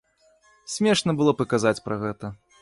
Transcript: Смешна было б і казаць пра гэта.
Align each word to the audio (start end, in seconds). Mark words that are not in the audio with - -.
Смешна 0.75 1.15
было 1.19 1.35
б 1.43 1.47
і 1.47 1.53
казаць 1.53 1.75
пра 1.89 1.99
гэта. 2.07 2.35